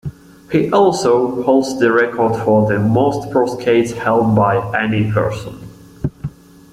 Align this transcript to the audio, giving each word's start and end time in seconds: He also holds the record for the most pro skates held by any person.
He 0.51 0.71
also 0.71 1.43
holds 1.43 1.77
the 1.79 1.91
record 1.91 2.35
for 2.43 2.67
the 2.67 2.79
most 2.79 3.29
pro 3.29 3.45
skates 3.45 3.91
held 3.91 4.35
by 4.35 4.55
any 4.75 5.11
person. 5.11 5.59